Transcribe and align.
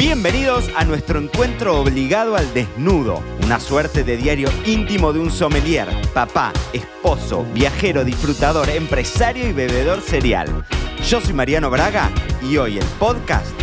Bienvenidos 0.00 0.70
a 0.76 0.86
nuestro 0.86 1.20
encuentro 1.20 1.78
obligado 1.78 2.34
al 2.34 2.54
desnudo, 2.54 3.22
una 3.44 3.60
suerte 3.60 4.02
de 4.02 4.16
diario 4.16 4.48
íntimo 4.64 5.12
de 5.12 5.20
un 5.20 5.30
sommelier, 5.30 5.88
papá, 6.14 6.54
esposo, 6.72 7.44
viajero, 7.52 8.02
disfrutador, 8.02 8.70
empresario 8.70 9.46
y 9.46 9.52
bebedor 9.52 10.00
serial. 10.00 10.64
Yo 11.06 11.20
soy 11.20 11.34
Mariano 11.34 11.68
Braga 11.68 12.10
y 12.42 12.56
hoy 12.56 12.78
el 12.78 12.84
podcast 12.98 13.54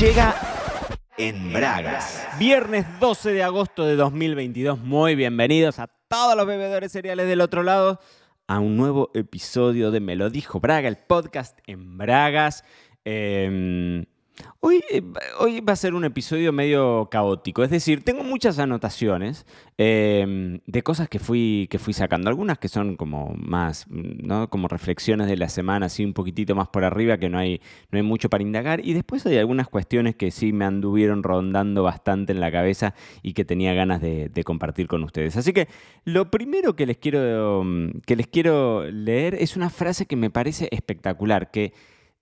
llega 0.00 0.34
en 1.16 1.52
Bragas. 1.52 2.26
Viernes 2.40 2.86
12 2.98 3.30
de 3.30 3.44
agosto 3.44 3.86
de 3.86 3.94
2022, 3.94 4.80
muy 4.80 5.14
bienvenidos 5.14 5.78
a 5.78 5.86
todos 6.08 6.36
los 6.36 6.48
bebedores 6.48 6.90
cereales 6.90 7.28
del 7.28 7.40
otro 7.40 7.62
lado 7.62 8.00
a 8.48 8.58
un 8.58 8.76
nuevo 8.76 9.12
episodio 9.14 9.92
de 9.92 10.00
Me 10.00 10.16
lo 10.16 10.28
dijo 10.28 10.58
Braga, 10.58 10.88
el 10.88 10.96
podcast 10.96 11.56
en 11.68 11.96
Bragas. 11.96 12.64
Em, 13.04 14.06
Hoy, 14.60 14.82
eh, 14.90 15.02
hoy, 15.38 15.60
va 15.60 15.74
a 15.74 15.76
ser 15.76 15.94
un 15.94 16.04
episodio 16.04 16.52
medio 16.52 17.08
caótico, 17.10 17.62
es 17.62 17.70
decir, 17.70 18.02
tengo 18.02 18.24
muchas 18.24 18.58
anotaciones 18.58 19.46
em, 19.78 20.58
de 20.66 20.82
cosas 20.82 21.08
que 21.08 21.18
fui, 21.20 21.68
que 21.70 21.78
fui 21.78 21.92
sacando, 21.92 22.30
algunas 22.30 22.58
que 22.58 22.68
son 22.68 22.96
como 22.96 23.34
más, 23.36 23.86
¿no? 23.88 24.48
como 24.50 24.66
reflexiones 24.66 25.28
de 25.28 25.36
la 25.36 25.48
semana, 25.48 25.86
así 25.86 26.04
un 26.04 26.14
poquitito 26.14 26.54
más 26.56 26.68
por 26.68 26.84
arriba, 26.84 27.18
que 27.18 27.28
no 27.28 27.38
hay, 27.38 27.60
no 27.90 27.98
hay 27.98 28.02
mucho 28.02 28.28
para 28.28 28.42
indagar, 28.42 28.84
y 28.84 28.94
después 28.94 29.24
hay 29.26 29.38
algunas 29.38 29.68
cuestiones 29.68 30.16
que 30.16 30.30
sí 30.32 30.52
me 30.52 30.64
anduvieron 30.64 31.22
rondando 31.22 31.84
bastante 31.84 32.32
en 32.32 32.40
la 32.40 32.50
cabeza 32.50 32.94
y 33.22 33.34
que 33.34 33.44
tenía 33.44 33.72
ganas 33.74 34.00
de, 34.00 34.30
de 34.30 34.44
compartir 34.44 34.88
con 34.88 35.04
ustedes. 35.04 35.36
Así 35.36 35.52
que 35.52 35.68
lo 36.04 36.30
primero 36.30 36.74
que 36.74 36.86
les, 36.86 36.96
quiero, 36.96 37.64
que 38.06 38.16
les 38.16 38.26
quiero 38.26 38.90
leer 38.90 39.34
es 39.34 39.56
una 39.56 39.70
frase 39.70 40.06
que 40.06 40.16
me 40.16 40.30
parece 40.30 40.68
espectacular, 40.72 41.50
que 41.52 41.72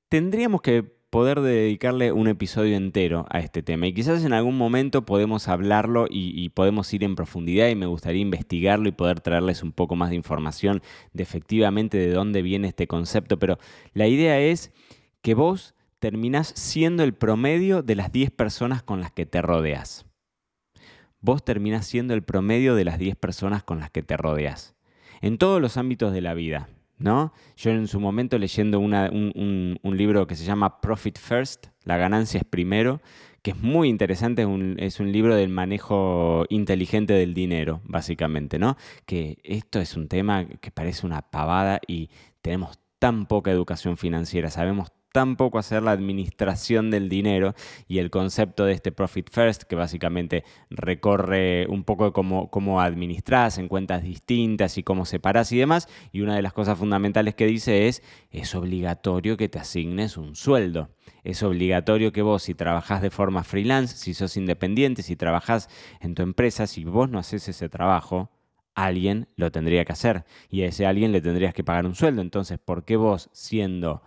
tendríamos 0.09 0.61
que 0.61 1.02
poder 1.13 1.43
dedicarle 1.43 2.11
un 2.11 2.27
episodio 2.27 2.75
entero 2.75 3.27
a 3.29 3.41
este 3.41 3.63
tema. 3.63 3.87
Y 3.87 3.93
quizás 3.93 4.25
en 4.25 4.33
algún 4.33 4.57
momento 4.57 5.05
podemos 5.05 5.47
hablarlo 5.47 6.07
y, 6.09 6.49
podemos 6.49 6.91
ir 6.95 7.05
en 7.05 7.17
profundidad 7.17 7.69
y 7.69 7.75
me 7.75 7.85
gustaría 7.85 8.23
investigarlo 8.23 8.89
y 8.89 8.93
poder 8.93 9.21
traerles 9.21 9.63
un 9.63 9.73
poco 9.73 9.95
más 9.95 10.09
de 10.09 10.17
información 10.17 10.81
de 11.13 11.23
efectivamente 11.23 11.99
de 11.99 12.13
dónde 12.13 12.41
viene 12.41 12.67
este 12.67 12.87
concepto. 12.87 13.39
Pero 13.39 13.59
la 13.93 14.07
idea 14.07 14.41
es 14.41 14.73
que 15.21 15.35
vos 15.35 15.75
terminás 15.99 16.49
siendo 16.57 17.05
el 17.05 17.13
promedio 17.13 17.83
de 17.83 17.95
las 17.95 18.11
10 18.11 18.31
personas 18.31 18.83
con 18.83 19.03
las 19.03 19.13
que 19.13 19.27
te 19.27 19.43
rodeas. 19.43 20.07
Vos 21.21 21.45
terminás 21.45 21.87
siendo 21.87 22.15
el 22.15 22.23
promedio 22.23 22.75
de 22.75 22.87
las 22.87 22.99
10 22.99 23.17
personas 23.17 23.63
con 23.63 23.81
las 23.81 23.91
que 23.91 24.03
te 24.03 24.17
rodeas. 24.17 24.77
En 25.21 25.37
todos 25.37 25.61
los 25.61 25.77
ámbitos 25.77 26.15
de 26.15 26.23
la 26.23 26.33
vida. 26.33 26.71
¿No? 27.03 27.33
Yo 27.57 27.71
en 27.71 27.87
su 27.89 28.01
momento 28.01 28.39
leyendo 28.39 28.79
un, 28.81 29.79
libro 29.83 30.27
que 30.27 30.37
se 30.37 30.45
llama 30.45 30.81
Profit 30.81 31.19
First, 31.19 31.67
La 31.85 31.97
ganancia 31.97 32.39
es 32.39 32.45
primero, 32.45 33.01
que 33.43 33.51
es 33.53 33.61
muy 33.61 33.89
interesante, 33.89 34.47
es 34.79 35.01
un, 35.01 35.13
libro 35.13 35.35
del 35.35 35.49
manejo 35.49 36.45
inteligente 36.49 37.13
del 37.13 37.35
dinero, 37.35 37.81
básicamente, 37.85 38.59
¿no? 38.59 38.77
Que 39.05 39.39
esto 39.43 39.81
es 39.81 39.97
un 39.97 40.09
tema 40.09 40.47
que 40.47 40.71
parece 40.71 41.07
una 41.07 41.23
pavada 41.23 41.81
y 41.87 42.11
tenemos 42.41 42.79
tan 42.99 43.27
poca 43.27 43.51
educación 43.51 43.97
financiera, 43.97 44.49
sabemos 44.51 44.93
tampoco 45.13 45.59
hacer 45.59 45.83
la 45.83 45.93
administración 45.93 46.91
del 46.91 47.09
dinero 47.09 47.55
y 47.87 47.99
el 47.99 48.11
concepto 48.11 48.65
de 48.65 48.73
este 48.73 48.93
Profit 48.93 49.31
First, 49.31 49.65
que 49.65 49.77
básicamente 49.77 50.45
recorre 50.71 51.67
un 51.69 51.85
poco 51.85 52.13
cómo, 52.13 52.51
cómo 52.51 52.81
administras 52.81 53.59
en 53.59 53.69
cuentas 53.69 54.03
distintas 54.03 54.79
y 54.79 54.83
cómo 54.83 55.05
separas 55.05 55.53
y 55.53 55.59
demás. 55.59 55.89
Y 56.13 56.23
una 56.23 56.35
de 56.35 56.43
las 56.43 56.53
cosas 56.53 56.79
fundamentales 56.79 57.35
que 57.35 57.47
dice 57.47 57.89
es, 57.89 58.03
es 58.31 58.55
obligatorio 58.55 59.37
que 59.37 59.49
te 59.49 59.59
asignes 59.59 60.17
un 60.17 60.35
sueldo. 60.35 60.91
Es 61.25 61.43
obligatorio 61.43 62.13
que 62.13 62.23
vos, 62.23 62.43
si 62.43 62.55
trabajás 62.55 63.03
de 63.03 63.11
forma 63.11 63.45
freelance, 63.45 63.97
si 63.97 64.15
sos 64.15 64.37
independiente, 64.37 65.03
si 65.03 65.15
trabajás 65.17 65.69
en 66.01 66.15
tu 66.15 66.23
empresa, 66.23 66.67
si 66.67 66.85
vos 66.85 67.09
no 67.09 67.19
haces 67.19 67.49
ese 67.49 67.69
trabajo, 67.69 68.31
alguien 68.75 69.29
lo 69.37 69.53
tendría 69.53 69.85
que 69.85 69.93
hacer 69.93 70.25
y 70.49 70.63
a 70.63 70.67
ese 70.67 70.87
alguien 70.87 71.13
le 71.13 71.21
tendrías 71.21 71.55
que 71.55 71.65
pagar 71.65 71.87
un 71.87 71.95
sueldo. 71.95 72.23
Entonces, 72.23 72.59
¿por 72.59 72.85
qué 72.85 72.97
vos, 72.97 73.29
siendo 73.33 74.03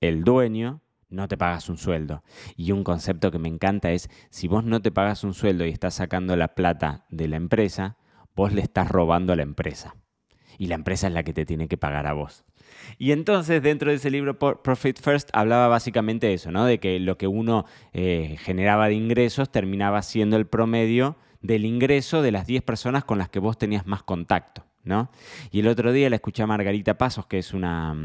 el 0.00 0.24
dueño 0.24 0.82
no 1.08 1.28
te 1.28 1.36
pagas 1.36 1.68
un 1.68 1.76
sueldo. 1.76 2.22
Y 2.56 2.72
un 2.72 2.84
concepto 2.84 3.30
que 3.30 3.38
me 3.38 3.48
encanta 3.48 3.90
es, 3.90 4.08
si 4.30 4.48
vos 4.48 4.64
no 4.64 4.80
te 4.80 4.90
pagas 4.90 5.24
un 5.24 5.34
sueldo 5.34 5.66
y 5.66 5.70
estás 5.70 5.94
sacando 5.94 6.36
la 6.36 6.54
plata 6.54 7.04
de 7.10 7.28
la 7.28 7.36
empresa, 7.36 7.96
vos 8.34 8.52
le 8.52 8.62
estás 8.62 8.88
robando 8.88 9.32
a 9.32 9.36
la 9.36 9.42
empresa. 9.42 9.96
Y 10.58 10.66
la 10.66 10.74
empresa 10.74 11.08
es 11.08 11.12
la 11.12 11.22
que 11.22 11.32
te 11.32 11.44
tiene 11.44 11.68
que 11.68 11.76
pagar 11.76 12.06
a 12.06 12.12
vos. 12.12 12.44
Y 12.98 13.12
entonces 13.12 13.62
dentro 13.62 13.90
de 13.90 13.96
ese 13.96 14.10
libro 14.10 14.38
Profit 14.38 15.00
First 15.00 15.30
hablaba 15.32 15.68
básicamente 15.68 16.28
de 16.28 16.34
eso, 16.34 16.52
¿no? 16.52 16.64
De 16.64 16.78
que 16.78 17.00
lo 17.00 17.18
que 17.18 17.26
uno 17.26 17.64
eh, 17.92 18.36
generaba 18.40 18.88
de 18.88 18.94
ingresos 18.94 19.50
terminaba 19.50 20.02
siendo 20.02 20.36
el 20.36 20.46
promedio 20.46 21.16
del 21.40 21.64
ingreso 21.64 22.22
de 22.22 22.32
las 22.32 22.46
10 22.46 22.62
personas 22.62 23.04
con 23.04 23.18
las 23.18 23.28
que 23.28 23.38
vos 23.38 23.58
tenías 23.58 23.86
más 23.86 24.02
contacto, 24.02 24.66
¿no? 24.84 25.10
Y 25.50 25.60
el 25.60 25.68
otro 25.68 25.92
día 25.92 26.10
la 26.10 26.16
escuché 26.16 26.42
a 26.42 26.46
Margarita 26.46 26.98
Pasos, 26.98 27.26
que 27.26 27.38
es 27.38 27.54
una... 27.54 27.96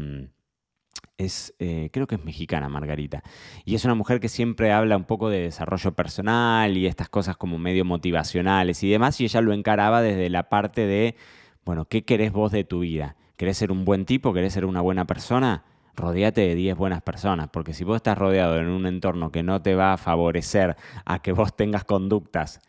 Es, 1.18 1.54
eh, 1.58 1.88
creo 1.92 2.06
que 2.06 2.16
es 2.16 2.24
mexicana 2.24 2.68
Margarita, 2.68 3.22
y 3.64 3.74
es 3.74 3.84
una 3.86 3.94
mujer 3.94 4.20
que 4.20 4.28
siempre 4.28 4.72
habla 4.72 4.98
un 4.98 5.04
poco 5.04 5.30
de 5.30 5.40
desarrollo 5.40 5.92
personal 5.92 6.76
y 6.76 6.86
estas 6.86 7.08
cosas 7.08 7.38
como 7.38 7.58
medio 7.58 7.86
motivacionales 7.86 8.82
y 8.82 8.90
demás, 8.90 9.18
y 9.20 9.24
ella 9.24 9.40
lo 9.40 9.54
encaraba 9.54 10.02
desde 10.02 10.28
la 10.28 10.50
parte 10.50 10.86
de, 10.86 11.16
bueno, 11.64 11.86
¿qué 11.86 12.04
querés 12.04 12.32
vos 12.32 12.52
de 12.52 12.64
tu 12.64 12.80
vida? 12.80 13.16
¿Querés 13.36 13.56
ser 13.56 13.72
un 13.72 13.86
buen 13.86 14.04
tipo? 14.04 14.34
¿Querés 14.34 14.52
ser 14.52 14.66
una 14.66 14.82
buena 14.82 15.06
persona? 15.06 15.64
Rodéate 15.94 16.42
de 16.42 16.54
10 16.54 16.76
buenas 16.76 17.00
personas, 17.00 17.48
porque 17.50 17.72
si 17.72 17.82
vos 17.82 17.96
estás 17.96 18.18
rodeado 18.18 18.58
en 18.58 18.68
un 18.68 18.86
entorno 18.86 19.32
que 19.32 19.42
no 19.42 19.62
te 19.62 19.74
va 19.74 19.94
a 19.94 19.96
favorecer 19.96 20.76
a 21.06 21.22
que 21.22 21.32
vos 21.32 21.56
tengas 21.56 21.84
conductas 21.84 22.60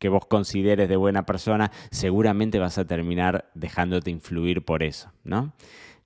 que 0.00 0.08
vos 0.08 0.24
consideres 0.26 0.88
de 0.88 0.96
buena 0.96 1.26
persona, 1.26 1.70
seguramente 1.90 2.58
vas 2.58 2.78
a 2.78 2.86
terminar 2.86 3.50
dejándote 3.54 4.10
influir 4.10 4.64
por 4.64 4.82
eso, 4.82 5.12
¿no? 5.24 5.52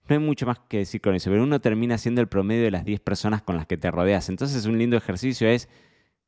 No 0.06 0.14
hay 0.14 0.18
mucho 0.18 0.44
más 0.44 0.58
que 0.68 0.78
decir 0.78 1.00
con 1.00 1.14
eso, 1.14 1.30
pero 1.30 1.42
uno 1.42 1.60
termina 1.60 1.96
siendo 1.96 2.20
el 2.20 2.28
promedio 2.28 2.64
de 2.64 2.70
las 2.70 2.84
10 2.84 3.00
personas 3.00 3.42
con 3.42 3.56
las 3.56 3.66
que 3.66 3.78
te 3.78 3.90
rodeas. 3.90 4.28
Entonces 4.28 4.66
un 4.66 4.78
lindo 4.78 4.98
ejercicio 4.98 5.48
es, 5.48 5.68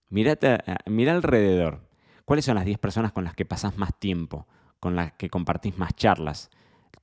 mirate, 0.08 0.58
mira 0.86 1.12
alrededor. 1.12 1.86
¿Cuáles 2.24 2.46
son 2.46 2.54
las 2.54 2.64
10 2.64 2.78
personas 2.78 3.12
con 3.12 3.24
las 3.24 3.34
que 3.34 3.44
pasás 3.44 3.76
más 3.76 3.98
tiempo, 3.98 4.46
con 4.80 4.96
las 4.96 5.12
que 5.12 5.28
compartís 5.28 5.76
más 5.76 5.94
charlas? 5.94 6.50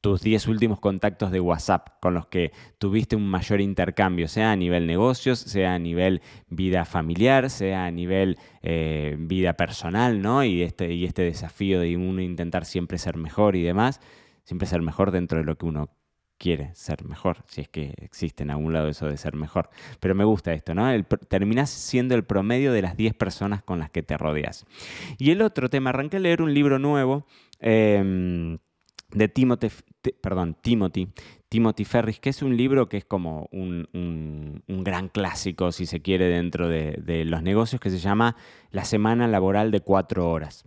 Tus 0.02 0.22
10 0.22 0.48
últimos 0.48 0.80
contactos 0.80 1.32
de 1.32 1.40
WhatsApp 1.40 1.90
con 2.02 2.16
los 2.16 2.26
que 2.26 2.52
tuviste 2.80 3.16
un 3.16 3.28
mayor 3.30 3.62
intercambio, 3.62 4.28
sea 4.28 4.52
a 4.52 4.56
nivel 4.56 4.88
negocios, 4.88 5.40
sea 5.40 5.76
a 5.76 5.80
nivel 5.80 6.22
vida 6.50 6.86
familiar, 6.86 7.50
sea 7.52 7.86
a 7.86 7.92
nivel 7.92 8.38
eh, 8.64 9.16
vida 9.18 9.54
personal, 9.54 10.22
¿no? 10.22 10.44
Y 10.44 10.64
este, 10.64 10.92
y 10.92 11.06
este 11.06 11.22
desafío 11.22 11.80
de 11.80 11.96
uno 11.96 12.22
intentar 12.22 12.66
siempre 12.66 12.98
ser 12.98 13.16
mejor 13.16 13.56
y 13.56 13.62
demás, 13.62 14.02
siempre 14.44 14.68
ser 14.68 14.82
mejor 14.82 15.12
dentro 15.12 15.38
de 15.38 15.46
lo 15.46 15.58
que 15.58 15.68
uno 15.68 15.90
quiere 16.38 16.74
ser 16.76 17.06
mejor, 17.06 17.38
si 17.48 17.62
es 17.62 17.70
que 17.70 17.94
existe 17.98 18.44
en 18.44 18.52
algún 18.52 18.74
lado 18.74 18.88
eso 18.88 19.08
de 19.08 19.18
ser 19.18 19.36
mejor. 19.36 19.70
Pero 20.00 20.16
me 20.16 20.24
gusta 20.24 20.54
esto, 20.54 20.76
¿no? 20.76 20.88
terminas 21.30 21.70
siendo 21.70 22.16
el 22.16 22.24
promedio 22.24 22.74
de 22.74 22.82
las 22.82 22.98
10 22.98 23.14
personas 23.14 23.64
con 23.64 23.80
las 23.80 23.90
que 23.90 24.04
te 24.04 24.18
rodeas. 24.18 24.66
Y 25.18 25.32
el 25.32 25.42
otro 25.42 25.70
tema, 25.70 25.92
arranqué 25.92 26.18
a 26.18 26.20
leer 26.20 26.42
un 26.42 26.54
libro 26.54 26.80
nuevo 26.80 27.26
em, 27.60 28.58
de 29.12 29.28
Timothy, 29.28 29.70
perdón, 30.22 30.58
Timothy, 30.62 31.08
Timothy 31.50 31.86
Ferris, 31.86 32.20
que 32.20 32.30
es 32.30 32.42
un 32.42 32.58
libro 32.58 32.90
que 32.90 32.98
es 32.98 33.06
como 33.06 33.48
un, 33.52 33.88
gran 34.68 35.08
clásico, 35.08 35.72
si 35.72 35.86
se 35.86 36.02
quiere, 36.02 36.26
dentro 36.26 36.68
de, 36.68 37.00
de 37.04 37.26
los 37.26 37.42
negocios, 37.42 37.80
que 37.80 37.90
se 37.90 38.00
llama 38.00 38.36
La 38.72 38.86
Semana 38.86 39.28
Laboral 39.28 39.72
de 39.72 39.82
Cuatro 39.82 40.30
Horas. 40.30 40.66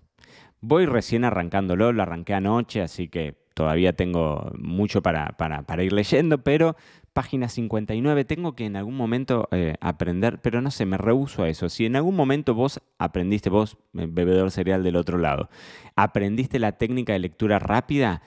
Voy 0.60 0.86
recién 0.86 1.24
arrancándolo, 1.24 1.92
lo 1.92 2.02
arranqué 2.02 2.34
anoche, 2.34 2.80
así 2.80 3.08
que 3.08 3.45
todavía 3.56 3.94
tengo 3.94 4.52
mucho 4.58 5.02
para, 5.02 5.34
ir 5.82 5.92
leyendo, 5.94 6.44
pero 6.44 6.76
página 7.14 7.48
59, 7.48 8.26
tengo 8.26 8.54
que 8.54 8.66
en 8.66 8.76
algún 8.76 8.98
momento 8.98 9.48
eh, 9.50 9.76
aprender, 9.80 10.42
pero 10.42 10.60
no 10.60 10.70
sé, 10.70 10.84
me 10.84 10.98
rehuso 10.98 11.42
a 11.42 11.48
eso. 11.48 11.70
Si 11.70 11.86
en 11.86 11.96
algún 11.96 12.14
momento 12.16 12.54
vos 12.54 12.82
aprendiste, 12.98 13.48
vos, 13.48 13.78
eh, 13.94 14.06
bebedor 14.10 14.50
cereal 14.50 14.84
del 14.84 14.96
otro 14.96 15.16
lado, 15.16 15.48
aprendiste 15.96 16.58
la 16.58 16.72
técnica 16.72 17.14
de 17.14 17.20
lectura 17.20 17.58
rápida, 17.58 18.20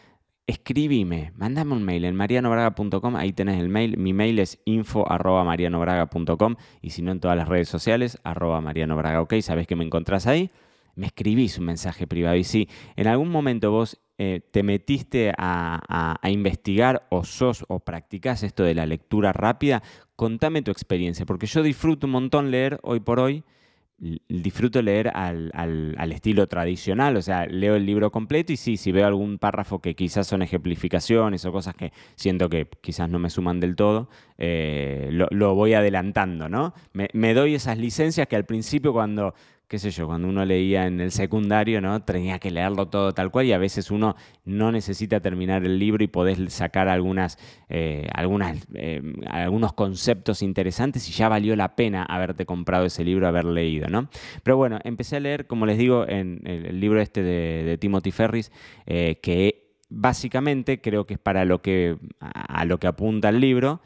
escríbime, 0.48 1.32
mandame 1.36 1.74
un 1.74 1.84
mail 1.84 2.06
en 2.06 2.16
marianobraga.com, 2.16 3.16
ahí 3.16 3.32
tenés 3.32 3.60
el 3.60 3.70
mail, 3.70 4.00
mi 4.00 4.14
mail 4.14 4.40
es 4.40 4.60
info.marianobraga.com 4.66 6.56
y 6.82 6.90
si 6.90 7.04
no 7.04 7.12
en 7.12 7.20
todas 7.20 7.38
las 7.38 7.48
redes 7.48 7.70
sociales, 7.70 8.18
arroba 8.24 8.62
marianobraga, 8.62 9.22
ok, 9.22 9.36
sabés 9.42 9.68
que 9.68 9.75
me 9.75 9.86
encontrás 9.86 10.25
ahí, 10.25 10.50
me 10.96 11.06
escribís 11.06 11.60
un 11.60 11.66
mensaje 11.66 12.08
privado 12.08 12.36
y 12.36 12.44
si 12.44 12.68
en 12.96 13.06
algún 13.06 13.30
momento 13.30 13.70
vos 13.70 14.02
eh, 14.21 14.42
te 14.51 14.63
metiste 14.63 15.31
a, 15.38 16.19
investigar 16.24 17.07
o 17.10 17.24
sos 17.24 17.63
o 17.69 17.80
practicás 17.80 18.44
esto 18.44 18.63
de 18.63 18.75
la 18.75 18.86
lectura 18.86 19.31
rápida, 19.31 19.81
contame 20.18 20.62
tu 20.62 20.71
experiencia, 20.71 21.25
porque 21.25 21.48
yo 21.48 21.63
disfruto 21.63 22.06
un 22.06 22.12
montón 22.12 22.51
leer 22.51 22.81
hoy 22.83 23.00
por 23.00 23.21
hoy, 23.21 23.45
disfruto 23.98 24.81
leer 24.81 25.07
al, 25.16 26.12
estilo 26.12 26.48
tradicional, 26.48 27.16
o 27.16 27.21
sea, 27.21 27.45
leo 27.45 27.77
el 27.77 27.86
libro 27.86 28.12
completo 28.12 28.51
y 28.51 28.57
sí, 28.57 28.75
si 28.75 28.92
veo 28.92 29.07
algún 29.07 29.38
párrafo 29.38 29.80
que 29.80 29.95
quizás 29.95 30.27
son 30.27 30.42
ejemplificaciones 30.42 31.45
o 31.45 31.54
cosas 31.54 31.75
que 31.75 31.94
siento 32.18 32.50
que 32.50 32.68
quizás 32.81 33.10
no 33.10 33.19
me 33.19 33.30
suman 33.30 33.62
del 33.62 33.77
todo, 33.77 34.10
eh, 34.38 35.07
lo, 35.12 35.56
voy 35.56 35.75
adelantando, 35.75 36.50
¿no? 36.50 36.74
me, 36.92 37.33
doy 37.33 37.56
esas 37.56 37.77
licencias 37.77 38.27
que 38.27 38.36
al 38.36 38.44
principio 38.44 38.92
cuando 38.92 39.33
qué 39.69 39.77
sé 39.77 39.92
yo, 39.92 40.07
cuando 40.07 40.27
uno 40.27 40.44
leía 40.45 40.88
en 40.88 41.00
el 41.00 41.12
secundario, 41.12 41.80
¿no? 41.80 42.01
Tenía 42.01 42.39
que 42.39 42.50
leerlo 42.50 42.88
todo 42.88 43.13
tal 43.13 43.30
cual 43.30 43.45
y 43.45 43.54
a 43.54 43.60
veces 43.60 43.92
uno 43.92 44.16
no 44.44 44.71
necesita 44.71 45.19
terminar 45.19 45.63
el 45.63 45.77
libro 45.77 46.04
y 46.04 46.07
podés 46.07 46.51
sacar 46.51 46.89
algunas, 46.89 47.38
eh, 47.69 48.07
eh, 48.74 49.01
algunos 49.27 49.74
conceptos 49.74 50.42
interesantes 50.42 51.07
y 51.07 51.12
ya 51.12 51.30
valió 51.30 51.56
la 51.56 51.75
pena 51.75 52.04
haberte 52.04 52.48
comprado 52.48 52.86
ese 52.86 53.06
libro, 53.06 53.27
haber 53.27 53.45
leído, 53.45 53.88
¿no? 53.89 54.10
Pero 54.42 54.57
bueno, 54.57 54.80
empecé 54.83 55.18
a 55.18 55.19
leer, 55.19 55.45
como 55.45 55.68
les 55.68 55.77
digo, 55.77 56.04
en 56.10 56.42
el, 56.45 56.80
libro 56.80 57.00
este 57.00 57.22
de, 57.22 57.77
Timothy 57.77 58.12
Ferris, 58.12 58.51
eh, 58.88 59.19
que 59.22 59.75
básicamente 59.88 60.81
creo 60.81 61.06
que 61.06 61.13
es 61.13 61.19
para 61.19 61.45
lo 61.45 61.62
que, 61.62 61.95
a 62.19 62.65
lo 62.65 62.80
que 62.80 62.88
apunta 62.88 63.30
el 63.30 63.39
libro, 63.39 63.81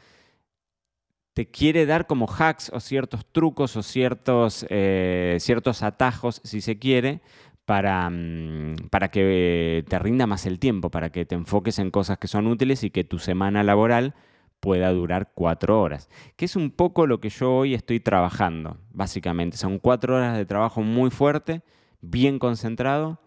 te 1.34 1.46
quiere 1.46 1.84
dar 1.84 2.06
como 2.06 2.26
hacks 2.26 2.70
o 2.72 2.80
ciertos 2.80 3.26
trucos 3.26 3.76
o 3.76 3.82
ciertos, 3.82 4.64
eh, 4.70 5.36
ciertos 5.40 5.82
atajos, 5.82 6.40
si 6.44 6.60
se 6.60 6.78
quiere, 6.78 7.20
para, 7.64 8.08
mm, 8.08 8.76
para 8.90 9.10
que 9.10 9.84
te 9.88 9.98
rinda 9.98 10.26
más 10.26 10.46
el 10.46 10.58
tiempo, 10.58 10.90
para 10.90 11.10
que 11.10 11.24
te 11.24 11.34
enfoques 11.34 11.78
en 11.78 11.90
cosas 11.90 12.18
que 12.18 12.28
son 12.28 12.46
útiles 12.46 12.84
y 12.84 12.90
que 12.90 13.04
tu 13.04 13.18
semana 13.18 13.64
laboral 13.64 14.14
pueda 14.60 14.90
durar 14.92 15.32
cuatro 15.34 15.80
horas, 15.82 16.08
que 16.36 16.44
es 16.46 16.56
un 16.56 16.70
poco 16.70 17.06
lo 17.06 17.20
que 17.20 17.28
yo 17.30 17.54
hoy 17.54 17.74
estoy 17.74 18.00
trabajando, 18.00 18.78
básicamente. 18.92 19.56
Son 19.56 19.78
cuatro 19.78 20.16
horas 20.16 20.36
de 20.36 20.46
trabajo 20.46 20.82
muy 20.82 21.10
fuerte, 21.10 21.62
bien 22.00 22.38
concentrado, 22.38 23.18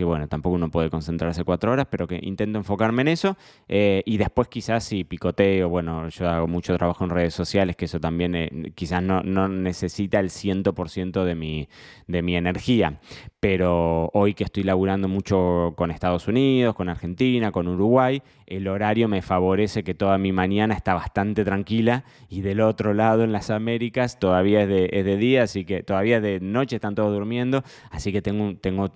que 0.00 0.04
bueno, 0.06 0.28
tampoco 0.28 0.54
uno 0.54 0.70
puede 0.70 0.88
concentrarse 0.88 1.44
cuatro 1.44 1.72
horas, 1.72 1.86
pero 1.90 2.08
que 2.08 2.18
intento 2.22 2.56
enfocarme 2.56 3.02
en 3.02 3.08
eso. 3.08 3.36
Eh, 3.68 4.02
y 4.06 4.16
después 4.16 4.48
quizás 4.48 4.82
si 4.82 5.04
picoteo, 5.04 5.68
bueno, 5.68 6.08
yo 6.08 6.26
hago 6.26 6.46
mucho 6.46 6.74
trabajo 6.78 7.04
en 7.04 7.10
redes 7.10 7.34
sociales, 7.34 7.76
que 7.76 7.84
eso 7.84 8.00
también 8.00 8.34
eh, 8.34 8.72
quizás 8.74 9.02
no, 9.02 9.20
necesita 9.48 10.18
el 10.18 10.30
100% 10.30 11.22
de 11.24 11.34
mi, 11.34 11.68
de 12.06 12.22
mi 12.22 12.34
energía. 12.34 12.98
Pero 13.40 14.08
hoy 14.14 14.32
que 14.32 14.44
estoy 14.44 14.62
laburando 14.62 15.06
mucho 15.06 15.74
con 15.76 15.90
Estados 15.90 16.26
Unidos, 16.28 16.74
con 16.74 16.88
Argentina, 16.88 17.52
con 17.52 17.68
Uruguay, 17.68 18.22
el 18.46 18.66
horario 18.68 19.06
me 19.06 19.20
favorece 19.20 19.84
que 19.84 19.92
toda 19.92 20.16
mi 20.16 20.32
mañana 20.32 20.72
está 20.72 20.94
bastante 20.94 21.44
tranquila 21.44 22.04
y 22.30 22.40
del 22.40 22.62
otro 22.62 22.94
lado 22.94 23.22
en 23.22 23.32
las 23.32 23.50
Américas 23.50 24.18
todavía 24.18 24.62
es 24.62 24.68
de, 24.68 24.88
es 24.94 25.04
de 25.04 25.18
día, 25.18 25.42
así 25.42 25.66
que 25.66 25.82
todavía 25.82 26.22
de 26.22 26.40
noche 26.40 26.76
están 26.76 26.94
todos 26.94 27.12
durmiendo, 27.12 27.62
así 27.90 28.12
que 28.12 28.22
tengo, 28.22 28.56
tengo 28.56 28.90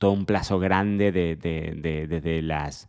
todo 0.00 0.12
un 0.12 0.24
plazo 0.24 0.58
grande 0.58 1.12
de, 1.12 1.36
desde 1.36 2.42
las 2.42 2.88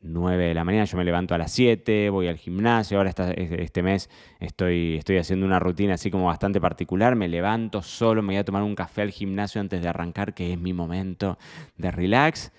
9 0.00 0.48
de 0.48 0.54
la 0.54 0.64
mañana, 0.64 0.84
yo 0.84 0.98
me 0.98 1.04
levanto 1.04 1.34
a 1.34 1.38
las 1.38 1.52
7, 1.52 2.10
voy 2.10 2.26
al 2.26 2.36
gimnasio, 2.36 2.98
ahora 2.98 3.10
este 3.10 3.82
mes 3.82 4.10
estoy, 4.40 4.96
estoy 4.96 5.18
haciendo 5.18 5.46
una 5.46 5.60
rutina 5.60 5.94
así 5.94 6.10
como 6.10 6.26
bastante 6.26 6.60
particular, 6.60 7.14
me 7.14 7.28
levanto 7.28 7.80
solo, 7.80 8.22
me 8.22 8.34
voy 8.34 8.36
a 8.38 8.44
tomar 8.44 8.64
un 8.64 8.74
café 8.74 9.02
al 9.02 9.10
gimnasio 9.10 9.60
antes 9.60 9.80
de 9.80 9.88
arrancar, 9.88 10.34
que 10.34 10.52
es 10.52 10.58
mi 10.58 10.72
momento 10.72 11.38
de 11.76 11.90
relax. 11.92 12.52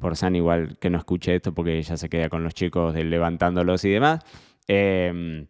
Por 0.00 0.16
San 0.16 0.34
igual 0.34 0.78
que 0.80 0.88
no 0.88 0.96
escuche 0.96 1.34
esto 1.34 1.52
porque 1.52 1.76
ella 1.76 1.98
se 1.98 2.08
queda 2.08 2.30
con 2.30 2.42
los 2.42 2.54
chicos 2.54 2.94
levantándolos 2.94 3.84
y 3.84 3.90
demás. 3.90 4.24
Em, 4.66 5.46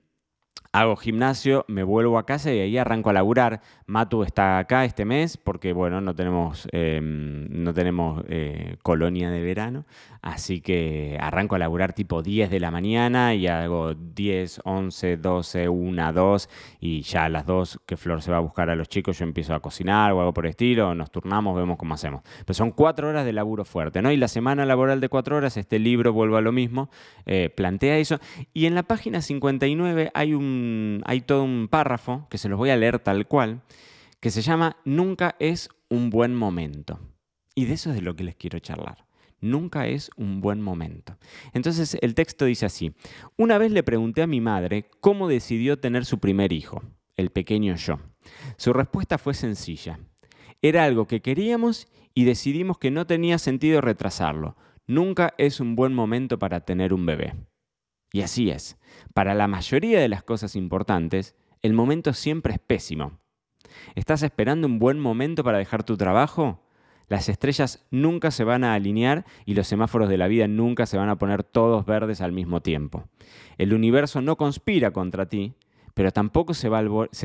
hago 0.73 0.97
gimnasio, 0.97 1.67
me 1.69 1.83
vuelvo 1.83 2.19
a 2.19 2.25
casa 2.25 2.53
y 2.53 2.59
ahí 2.59 2.79
arranco 2.79 3.11
a 3.11 3.13
laburar. 3.13 3.61
Matu 3.87 4.23
está 4.23 4.59
acá 4.59 4.87
este 4.87 5.05
mes 5.05 5.37
porque, 5.37 5.75
bueno, 5.75 6.01
no 6.01 6.15
tenemos, 6.15 6.67
em, 6.73 7.47
no 7.51 7.75
tenemos 7.75 8.25
eh, 8.29 8.77
colonia 8.83 9.31
de 9.31 9.43
verano, 9.43 9.85
así 10.23 10.63
que 10.63 11.19
arranco 11.21 11.57
a 11.57 11.59
laburar 11.59 11.93
tipo 11.93 12.23
10 12.23 12.51
de 12.51 12.59
la 12.59 12.71
mañana 12.71 13.35
y 13.35 13.47
hago 13.47 13.93
10, 13.95 14.63
11, 14.65 15.19
12, 15.19 15.69
1, 15.69 16.13
2 16.13 16.49
y 16.81 17.03
ya 17.03 17.25
a 17.25 17.29
las 17.29 17.45
2 17.45 17.81
que 17.85 17.99
Flor 17.99 18.23
se 18.23 18.31
va 18.31 18.39
a 18.39 18.41
buscar 18.41 18.71
a 18.71 18.75
los 18.75 18.89
chicos 18.89 19.19
yo 19.19 19.25
empiezo 19.25 19.55
a 19.55 19.61
cocinar 19.61 20.13
o 20.13 20.21
algo 20.21 20.33
por 20.33 20.47
el 20.47 20.51
estilo, 20.51 20.95
nos 20.95 21.11
turnamos, 21.11 21.55
vemos 21.55 21.77
cómo 21.77 21.95
hacemos. 21.95 22.23
Pero 22.47 22.55
son 22.55 22.71
4 22.71 23.09
horas 23.11 23.27
de 23.27 23.33
laburo 23.35 23.67
fuerte, 23.67 24.01
¿no? 24.01 24.11
Y 24.11 24.17
la 24.17 24.29
semana 24.29 24.65
laboral 24.65 25.01
de 25.01 25.11
4 25.11 25.37
horas, 25.37 25.59
este 25.59 25.79
libro, 25.79 26.15
vuelvo 26.15 26.39
a 26.39 26.41
lo 26.41 26.53
mismo, 26.53 26.89
eh, 27.27 27.51
plantea 27.55 27.99
eso. 27.99 28.19
Y 28.55 28.65
en 28.65 28.75
la 28.75 28.85
página 28.85 29.21
59 29.21 30.11
hay 30.15 30.33
hay 31.05 31.21
todo 31.21 31.45
un 31.45 31.69
párrafo, 31.69 32.27
que 32.31 32.39
se 32.39 32.49
los 32.49 32.59
voy 32.59 32.71
a 32.71 32.77
leer 32.77 32.99
tal 32.99 33.27
cual, 33.27 33.63
que 34.21 34.31
se 34.31 34.43
llama 34.43 34.77
Nunca 34.85 35.37
es 35.39 35.69
un 35.89 36.11
buen 36.11 36.35
momento. 36.35 37.01
Y 37.55 37.67
de 37.67 37.75
eso 37.75 37.91
es 37.91 37.97
de 37.97 38.03
lo 38.03 38.17
que 38.17 38.25
les 38.25 38.37
quiero 38.37 38.59
charlar. 38.59 39.05
Nunca 39.41 39.89
es 39.89 40.11
un 40.17 40.41
buen 40.41 40.63
momento. 40.63 41.17
Entonces 41.53 41.99
el 42.01 42.15
texto 42.15 42.45
dice 42.45 42.65
así, 42.65 42.95
una 43.37 43.59
vez 43.59 43.73
le 43.73 43.83
pregunté 43.83 44.23
a 44.23 44.29
mi 44.29 44.41
madre 44.41 44.89
cómo 45.01 45.29
decidió 45.29 45.79
tener 45.79 46.05
su 46.05 46.21
primer 46.21 46.53
hijo, 46.53 46.83
el 47.17 47.31
pequeño 47.31 47.75
yo. 47.75 47.99
Su 48.57 48.73
respuesta 48.73 49.19
fue 49.19 49.35
sencilla. 49.35 49.99
Era 50.63 50.85
algo 50.85 51.07
que 51.09 51.21
queríamos 51.21 51.89
y 52.15 52.25
decidimos 52.25 52.79
que 52.79 52.93
no 52.93 53.07
tenía 53.07 53.39
sentido 53.39 53.81
retrasarlo. 53.81 54.57
Nunca 54.87 55.35
es 55.39 55.59
un 55.59 55.75
buen 55.75 55.93
momento 55.93 56.39
para 56.39 56.61
tener 56.61 56.95
un 56.95 57.05
bebé. 57.05 57.35
Y 58.13 58.21
así 58.21 58.51
es. 58.51 58.77
Para 59.15 59.35
la 59.35 59.49
mayoría 59.49 60.01
de 60.01 60.09
las 60.09 60.23
cosas 60.23 60.55
importantes, 60.55 61.35
el 61.63 61.73
momento 61.73 62.13
siempre 62.13 62.55
es 62.55 62.59
pésimo. 62.59 63.19
¿Estás 63.95 64.23
esperando 64.23 64.67
un 64.67 64.79
buen 64.79 65.01
momento 65.01 65.43
para 65.43 65.59
dejar 65.59 65.83
tu 65.83 65.97
trabajo? 65.97 66.61
Las 67.09 67.29
estrellas 67.29 67.87
nunca 67.91 68.31
se 68.31 68.45
van 68.45 68.65
a 68.65 68.75
alinear 68.75 69.25
y 69.45 69.55
los 69.55 69.67
semáforos 69.67 70.09
de 70.09 70.19
la 70.19 70.29
vida 70.29 70.47
nunca 70.47 70.87
se 70.87 70.97
van 70.97 71.09
a 71.09 71.17
poner 71.17 71.43
todos 71.43 71.85
verdes 71.85 72.21
al 72.21 72.33
mismo 72.33 72.63
tiempo. 72.63 73.05
El 73.59 73.75
universo 73.75 74.21
no 74.23 74.37
conspira 74.37 74.93
contra 74.93 75.27
ti, 75.27 75.55
pero 75.95 76.11
tampoco 76.11 76.55
se, 76.55 76.69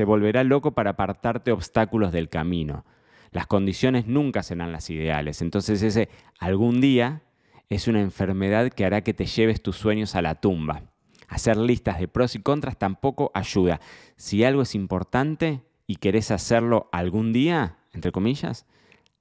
volverá 0.04 0.44
loco 0.44 0.72
para 0.72 0.90
apartarte 0.90 1.52
obstáculos 1.52 2.12
del 2.12 2.28
camino. 2.28 2.84
Las 3.30 3.46
condiciones 3.46 4.06
nunca 4.06 4.42
serán 4.42 4.72
las 4.72 4.90
ideales. 4.90 5.42
Entonces 5.42 5.82
ese 5.82 6.08
algún 6.38 6.80
día 6.80 7.22
es 7.68 7.88
una 7.88 8.00
enfermedad 8.00 8.70
que 8.70 8.84
hará 8.84 9.02
que 9.02 9.14
te 9.14 9.26
lleves 9.26 9.62
tus 9.62 9.76
sueños 9.76 10.14
a 10.14 10.22
la 10.22 10.36
tumba. 10.36 10.82
Hacer 11.28 11.58
listas 11.58 11.98
de 12.00 12.08
pros 12.08 12.34
y 12.34 12.40
contras 12.40 12.78
tampoco 12.78 13.30
ayuda. 13.34 13.80
Si 14.16 14.44
algo 14.44 14.62
es 14.62 14.74
importante 14.74 15.62
y 15.86 15.96
querés 15.96 16.30
hacerlo 16.30 16.88
algún 16.92 17.32
día, 17.32 17.78
entre 17.92 18.12
comillas, 18.12 18.66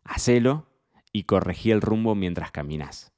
hacelo 0.05 0.67
y 1.11 1.23
corregí 1.23 1.71
el 1.71 1.81
rumbo 1.81 2.15
mientras 2.15 2.51
caminas. 2.51 3.11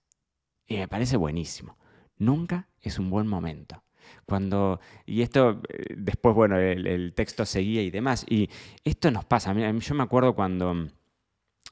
Y 0.68 0.78
me 0.78 0.88
parece 0.88 1.18
buenísimo. 1.18 1.78
Nunca 2.18 2.68
es 2.81 2.98
un 2.98 3.10
buen 3.10 3.28
momento. 3.28 3.84
Cuando, 4.26 4.80
y 5.06 5.22
esto, 5.22 5.62
eh, 5.70 5.94
después, 5.96 6.36
bueno, 6.36 6.58
el, 6.58 7.14
texto 7.14 7.46
seguía 7.46 7.84
y 7.84 7.92
demás. 7.92 8.26
Y 8.28 8.50
esto 8.84 9.12
nos 9.12 9.26
pasa. 9.26 9.54
Yo 9.54 9.96
me 9.96 10.04
acuerdo 10.04 10.33
cuando, 10.33 10.74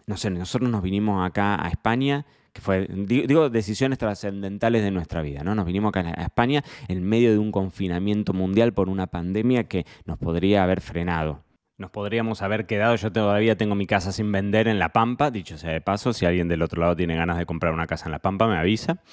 no 0.05 0.17
sé, 0.17 0.29
nosotros 0.29 0.69
nos 0.69 0.83
vinimos 0.83 1.25
acá 1.25 1.63
a 1.63 1.69
España 1.69 2.25
que 2.57 2.61
fue, 2.61 2.87
digo, 2.89 3.51
decisiones 3.51 3.99
trascendentales 3.99 4.81
de 4.81 4.89
nuestra 4.89 5.21
vida, 5.21 5.43
¿no? 5.43 5.53
Nos 5.53 5.67
vinimos 5.67 5.89
acá 5.89 6.11
a 6.17 6.23
España 6.23 6.63
en 6.87 7.03
medio 7.03 7.31
de 7.31 7.37
un 7.37 7.51
confinamiento 7.51 8.33
mundial 8.33 8.73
por 8.73 8.89
una 8.89 9.05
pandemia 9.05 9.65
que 9.65 9.85
nos 10.05 10.17
podría 10.17 10.63
haber 10.63 10.81
frenado. 10.81 11.46
Nos 11.79 11.91
podríamos 11.91 12.41
haber 12.41 12.65
quedado, 12.65 12.95
yo 12.95 13.11
todavía 13.11 13.55
tengo 13.55 13.75
mi 13.75 13.85
casa 13.85 14.11
sin 14.11 14.31
vender 14.31 14.67
en 14.67 14.79
La 14.79 14.89
Pampa, 14.93 15.29
dicho 15.29 15.59
sea 15.59 15.73
de 15.73 15.79
paso, 15.79 16.11
si 16.11 16.25
alguien 16.25 16.47
del 16.47 16.63
otro 16.63 16.81
lado 16.81 16.95
tiene 16.95 17.15
ganas 17.15 17.37
de 17.37 17.45
comprar 17.45 17.71
una 17.71 17.85
casa 17.85 18.05
en 18.05 18.13
La 18.13 18.19
Pampa, 18.19 18.47
me 18.47 18.57
avisa. 18.57 19.03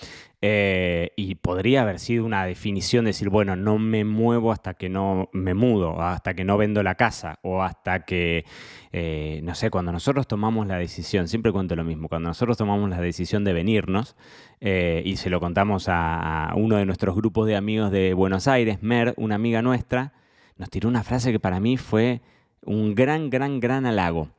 Eh, 0.40 1.11
y 1.14 1.35
podría 1.35 1.83
haber 1.83 1.99
sido 1.99 2.25
una 2.25 2.47
definición 2.47 3.04
de 3.04 3.11
decir, 3.11 3.28
bueno, 3.28 3.54
no 3.54 3.76
me 3.78 4.06
muevo 4.06 4.50
hasta 4.50 4.73
que 4.73 4.88
no 4.88 5.28
me 5.35 5.52
mudo, 5.52 6.00
hasta 6.00 6.33
que 6.33 6.44
no 6.44 6.56
vendo 6.56 6.83
la 6.83 6.94
casa, 6.94 7.38
o 7.42 7.62
hasta 7.62 8.06
que, 8.06 8.47
eh, 8.92 9.42
no 9.44 9.54
sé, 9.54 9.68
cuando 9.68 9.92
nosotros 9.92 10.26
tomamos 10.26 10.66
la 10.66 10.78
decisión, 10.78 11.28
siempre 11.28 11.52
cuento 11.52 11.76
lo 11.76 11.85
mismo, 11.85 12.09
cuando 12.09 12.30
nosotros 12.30 12.56
tomamos 12.56 12.88
la 12.88 12.99
decisión 12.99 13.44
de 13.44 13.52
venirnos, 13.52 14.16
eh, 14.62 15.02
y 15.04 15.16
se 15.16 15.28
lo 15.28 15.38
contamos 15.38 15.90
a, 15.90 16.47
a 16.47 16.54
uno 16.54 16.76
de 16.76 16.87
nuestros 16.87 17.14
grupos 17.14 17.47
de 17.47 17.56
amigos 17.56 17.90
de 17.90 18.14
Buenos 18.14 18.49
Aires, 18.49 18.83
Mer, 18.83 19.12
una 19.18 19.35
amiga 19.35 19.61
nuestra, 19.61 20.14
nos 20.56 20.71
tiró 20.71 20.88
una 20.88 21.02
frase 21.02 21.30
que 21.30 21.40
para 21.40 21.61
mí 21.61 21.76
fue 21.76 22.23
un 22.66 22.94
gran, 22.94 23.30
gran, 23.30 23.61
gran 23.61 23.87
halago. 23.87 24.30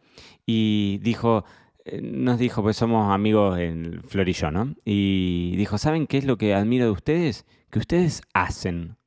Y 0.45 0.99
dijo, 1.01 1.45
eh, 1.85 2.01
nos 2.01 2.39
dijo, 2.39 2.61
pues 2.61 2.77
somos 2.77 3.13
amigos 3.13 3.59
en 3.59 4.01
Flor 4.03 4.27
y 4.27 4.33
yo, 4.33 4.51
¿no? 4.51 4.75
Y 4.85 5.55
dijo, 5.57 5.77
¿saben 5.77 6.07
qué 6.07 6.17
es 6.17 6.25
lo 6.25 6.37
que 6.37 6.53
admiro 6.53 6.85
de 6.85 6.91
ustedes? 6.91 7.45
Que 7.69 7.79
ustedes 7.79 8.21
hacen, 8.33 8.97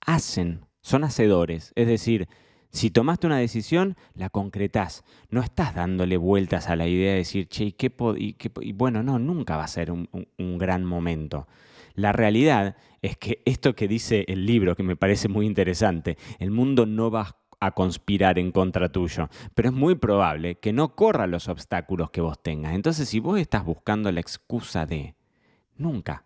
hacen, 0.00 0.66
son 0.80 1.04
hacedores. 1.04 1.72
Es 1.76 1.86
decir, 1.86 2.28
si 2.70 2.90
tomaste 2.90 3.26
una 3.26 3.38
decisión, 3.38 3.96
la 4.14 4.30
concretás. 4.30 5.04
No 5.30 5.40
estás 5.40 5.74
dándole 5.74 6.16
vueltas 6.16 6.68
a 6.68 6.76
la 6.76 6.88
idea 6.88 7.12
de 7.12 7.18
decir, 7.18 7.48
che, 7.48 7.64
¿y 7.64 7.72
qué, 7.72 7.92
y 8.60 8.72
bueno, 8.72 9.02
no, 9.02 9.18
nunca 9.18 9.56
va 9.56 9.64
a 9.64 9.68
ser 9.68 9.90
un, 9.90 10.08
un 10.38 10.58
gran 10.58 10.84
momento. 10.84 11.46
La 11.94 12.12
realidad 12.12 12.76
es 13.00 13.16
que 13.16 13.40
esto 13.44 13.76
que 13.76 13.86
dice 13.86 14.24
el 14.28 14.44
libro, 14.44 14.74
que 14.74 14.82
me 14.82 14.96
parece 14.96 15.28
muy 15.28 15.46
interesante, 15.46 16.18
el 16.38 16.50
mundo 16.50 16.84
no 16.86 17.10
va 17.10 17.36
a 17.66 17.72
conspirar 17.72 18.38
en 18.38 18.52
contra 18.52 18.90
tuyo, 18.90 19.28
pero 19.54 19.68
es 19.68 19.74
muy 19.74 19.94
probable 19.94 20.56
que 20.56 20.72
no 20.72 20.94
corra 20.94 21.26
los 21.26 21.48
obstáculos 21.48 22.10
que 22.10 22.20
vos 22.20 22.42
tengas. 22.42 22.74
Entonces, 22.74 23.08
si 23.08 23.20
vos 23.20 23.38
estás 23.38 23.64
buscando 23.64 24.10
la 24.12 24.20
excusa 24.20 24.86
de 24.86 25.14
nunca 25.76 26.24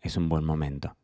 es 0.00 0.16
un 0.16 0.28
buen 0.28 0.44
momento. 0.44 0.96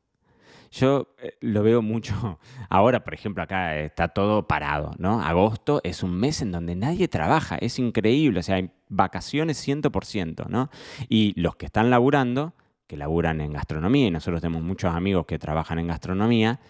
Yo 0.70 1.14
eh, 1.18 1.36
lo 1.40 1.62
veo 1.62 1.82
mucho. 1.82 2.38
Ahora, 2.68 3.04
por 3.04 3.14
ejemplo, 3.14 3.42
acá 3.42 3.78
está 3.78 4.08
todo 4.08 4.46
parado, 4.46 4.94
¿no? 4.98 5.22
Agosto 5.22 5.80
es 5.84 6.02
un 6.02 6.14
mes 6.14 6.42
en 6.42 6.52
donde 6.52 6.74
nadie 6.74 7.08
trabaja, 7.08 7.56
es 7.56 7.78
increíble, 7.78 8.40
o 8.40 8.42
sea, 8.42 8.56
hay 8.56 8.70
vacaciones 8.88 9.66
100%, 9.66 10.48
¿no? 10.48 10.70
Y 11.08 11.38
los 11.40 11.56
que 11.56 11.66
están 11.66 11.90
laburando, 11.90 12.54
que 12.86 12.96
laburan 12.96 13.40
en 13.40 13.52
gastronomía, 13.52 14.06
y 14.06 14.10
nosotros 14.10 14.40
tenemos 14.40 14.62
muchos 14.62 14.94
amigos 14.94 15.26
que 15.26 15.38
trabajan 15.38 15.78
en 15.78 15.88
gastronomía, 15.88 16.60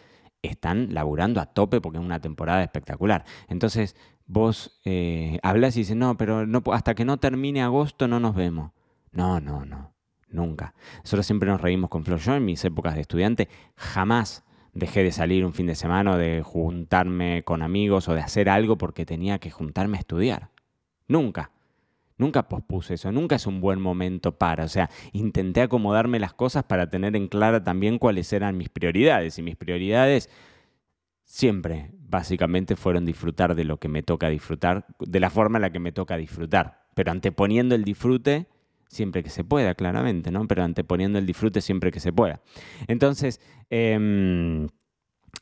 están 0.42 0.94
laburando 0.94 1.40
a 1.40 1.46
tope 1.46 1.80
porque 1.80 1.98
es 1.98 2.04
una 2.04 2.20
temporada 2.20 2.62
espectacular. 2.62 3.24
Entonces, 3.48 3.96
vos 4.26 4.80
eh, 4.84 5.38
hablas 5.42 5.76
y 5.76 5.80
dices, 5.80 5.96
no, 5.96 6.16
pero 6.16 6.46
no, 6.46 6.62
hasta 6.72 6.94
que 6.94 7.04
no 7.04 7.18
termine 7.18 7.62
agosto 7.62 8.08
no 8.08 8.20
nos 8.20 8.34
vemos. 8.34 8.72
No, 9.12 9.40
no, 9.40 9.64
no, 9.64 9.94
nunca. 10.28 10.74
Nosotros 11.02 11.26
siempre 11.26 11.48
nos 11.48 11.60
reímos 11.60 11.90
con 11.90 12.04
Flor. 12.04 12.18
Yo 12.18 12.34
en 12.34 12.44
mis 12.44 12.64
épocas 12.64 12.94
de 12.94 13.00
estudiante 13.00 13.48
jamás 13.76 14.44
dejé 14.74 15.02
de 15.02 15.12
salir 15.12 15.44
un 15.44 15.54
fin 15.54 15.66
de 15.66 15.74
semana 15.74 16.12
o 16.12 16.16
de 16.18 16.42
juntarme 16.42 17.42
con 17.44 17.62
amigos 17.62 18.08
o 18.08 18.14
de 18.14 18.20
hacer 18.20 18.48
algo 18.50 18.76
porque 18.76 19.06
tenía 19.06 19.38
que 19.38 19.50
juntarme 19.50 19.96
a 19.96 20.00
estudiar. 20.00 20.50
Nunca. 21.08 21.50
Nunca 22.18 22.48
pospuse 22.48 22.94
eso, 22.94 23.12
nunca 23.12 23.36
es 23.36 23.46
un 23.46 23.60
buen 23.60 23.80
momento 23.80 24.38
para, 24.38 24.64
o 24.64 24.68
sea, 24.68 24.88
intenté 25.12 25.60
acomodarme 25.60 26.18
las 26.18 26.32
cosas 26.32 26.64
para 26.64 26.88
tener 26.88 27.14
en 27.14 27.28
clara 27.28 27.62
también 27.62 27.98
cuáles 27.98 28.32
eran 28.32 28.56
mis 28.56 28.70
prioridades 28.70 29.38
y 29.38 29.42
mis 29.42 29.56
prioridades 29.56 30.30
siempre 31.24 31.90
básicamente 31.92 32.76
fueron 32.76 33.04
disfrutar 33.04 33.54
de 33.54 33.64
lo 33.64 33.78
que 33.78 33.88
me 33.88 34.02
toca 34.02 34.30
disfrutar, 34.30 34.86
de 34.98 35.20
la 35.20 35.28
forma 35.28 35.58
en 35.58 35.62
la 35.62 35.72
que 35.72 35.80
me 35.80 35.92
toca 35.92 36.16
disfrutar, 36.16 36.86
pero 36.94 37.12
anteponiendo 37.12 37.74
el 37.74 37.84
disfrute 37.84 38.46
siempre 38.88 39.22
que 39.22 39.30
se 39.30 39.44
pueda, 39.44 39.74
claramente, 39.74 40.30
¿no? 40.30 40.46
Pero 40.46 40.62
anteponiendo 40.62 41.18
el 41.18 41.26
disfrute 41.26 41.60
siempre 41.60 41.90
que 41.90 42.00
se 42.00 42.12
pueda. 42.12 42.40
Entonces, 42.86 43.40
em, 43.68 44.68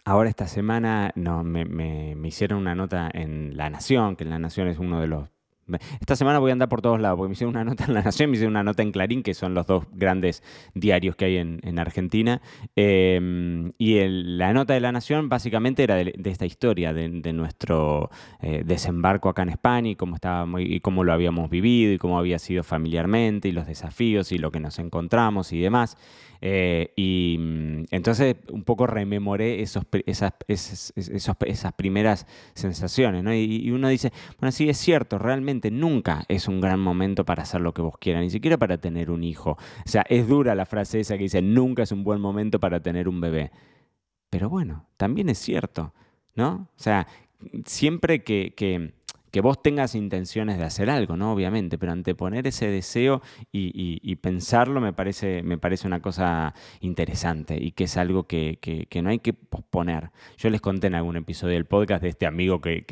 ahora 0.04 0.30
esta 0.30 0.48
semana 0.48 1.12
no, 1.14 1.44
me, 1.44 1.64
me 1.66 2.26
hicieron 2.26 2.58
una 2.58 2.74
nota 2.74 3.10
en 3.12 3.56
La 3.56 3.70
Nación, 3.70 4.16
que 4.16 4.24
La 4.24 4.38
Nación 4.38 4.68
es 4.68 4.78
uno 4.78 5.00
de 5.00 5.06
los 5.06 5.33
esta 6.00 6.16
semana 6.16 6.38
voy 6.38 6.50
a 6.50 6.52
andar 6.52 6.68
por 6.68 6.82
todos 6.82 7.00
lados, 7.00 7.16
porque 7.16 7.28
me 7.28 7.32
hicieron 7.32 7.54
una 7.54 7.64
nota 7.64 7.84
en 7.84 7.94
La 7.94 8.02
Nación, 8.02 8.30
me 8.30 8.36
hicieron 8.36 8.52
una 8.52 8.62
nota 8.62 8.82
en 8.82 8.92
Clarín, 8.92 9.22
que 9.22 9.34
son 9.34 9.54
los 9.54 9.66
dos 9.66 9.84
grandes 9.92 10.42
diarios 10.74 11.16
que 11.16 11.24
hay 11.24 11.36
en, 11.36 11.78
Argentina. 11.78 12.40
Em, 12.76 13.72
y 13.78 14.00
la 14.06 14.52
nota 14.52 14.74
de 14.74 14.80
La 14.80 14.92
Nación 14.92 15.28
básicamente 15.28 15.82
era 15.82 15.96
de, 15.96 16.14
esta 16.24 16.46
historia, 16.46 16.92
de, 16.92 17.32
nuestro 17.32 18.10
eh, 18.40 18.62
desembarco 18.64 19.28
acá 19.28 19.42
en 19.42 19.50
España 19.50 19.90
y 19.90 19.96
cómo, 19.96 20.16
y 20.58 20.80
cómo 20.80 21.04
lo 21.04 21.12
habíamos 21.12 21.50
vivido 21.50 21.92
y 21.92 21.98
cómo 21.98 22.18
había 22.18 22.38
sido 22.38 22.62
familiarmente 22.62 23.48
y 23.48 23.52
los 23.52 23.66
desafíos 23.66 24.32
y 24.32 24.38
lo 24.38 24.50
que 24.50 24.60
nos 24.60 24.78
encontramos 24.78 25.52
y 25.52 25.60
demás. 25.60 25.96
Eh, 26.46 26.92
y 26.94 27.36
mm, 27.38 27.84
entonces 27.90 28.36
un 28.50 28.64
poco 28.64 28.86
rememoré 28.86 29.62
esos, 29.62 29.84
esas, 30.04 30.34
esas, 30.46 31.72
primeras 31.74 32.26
sensaciones, 32.52 33.24
¿no? 33.24 33.34
Y, 33.34 33.70
uno 33.70 33.88
dice, 33.88 34.12
bueno, 34.38 34.52
sí, 34.52 34.68
es 34.68 34.76
cierto, 34.76 35.18
realmente 35.18 35.53
nunca 35.70 36.24
es 36.28 36.48
un 36.48 36.60
gran 36.60 36.80
momento 36.80 37.24
para 37.24 37.42
hacer 37.42 37.60
lo 37.60 37.74
que 37.74 37.82
vos 37.82 37.96
quieras, 37.98 38.22
ni 38.22 38.30
siquiera 38.30 38.58
para 38.58 38.78
tener 38.78 39.10
un 39.10 39.24
hijo. 39.24 39.52
O 39.52 39.88
sea, 39.88 40.04
es 40.08 40.28
dura 40.28 40.54
la 40.54 40.66
frase 40.66 41.00
esa 41.00 41.16
que 41.16 41.24
dice, 41.24 41.42
nunca 41.42 41.82
es 41.82 41.92
un 41.92 42.04
buen 42.04 42.20
momento 42.20 42.60
para 42.60 42.80
tener 42.80 43.08
un 43.08 43.20
bebé. 43.20 43.50
Pero 44.30 44.48
bueno, 44.48 44.86
también 44.96 45.28
es 45.28 45.38
cierto, 45.38 45.94
¿no? 46.34 46.68
O 46.76 46.78
sea, 46.82 47.06
siempre 47.64 48.24
que, 48.24 48.94
que 49.34 49.40
vos 49.40 49.60
tengas 49.60 49.96
intenciones 49.96 50.58
de 50.58 50.64
hacer 50.64 50.88
algo, 50.88 51.16
¿no? 51.16 51.32
Obviamente, 51.32 51.76
pero 51.76 51.90
anteponer 51.90 52.46
ese 52.46 52.68
deseo 52.68 53.20
y, 53.50 54.14
pensarlo 54.22 54.80
me 54.80 54.92
parece, 54.92 55.42
me 55.42 55.58
parece 55.58 55.88
una 55.88 56.00
cosa 56.00 56.54
interesante 56.78 57.58
y 57.60 57.72
que 57.72 57.84
es 57.84 57.96
algo 57.96 58.28
que, 58.28 58.60
no 59.02 59.10
hay 59.10 59.18
que 59.18 59.32
posponer. 59.32 60.12
Yo 60.38 60.50
les 60.50 60.60
conté 60.60 60.86
en 60.86 60.94
algún 60.94 61.16
episodio 61.16 61.54
del 61.54 61.64
podcast 61.64 62.00
de 62.00 62.10
este 62.10 62.26
amigo 62.26 62.60
que, 62.60 62.86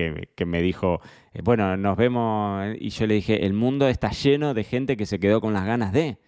me 0.44 0.62
dijo, 0.62 1.00
eh, 1.32 1.42
bueno, 1.44 1.76
nos 1.76 1.96
vemos, 1.96 2.74
y 2.76 2.88
yo 2.88 3.06
le 3.06 3.14
dije, 3.14 3.46
el 3.46 3.52
mundo 3.52 3.86
está 3.86 4.10
lleno 4.10 4.52
de 4.52 4.64
gente 4.64 4.96
que 4.96 5.06
se 5.06 5.20
quedó 5.20 5.40
con 5.40 5.52
las 5.52 5.64
ganas 5.64 5.92
de. 5.92 6.18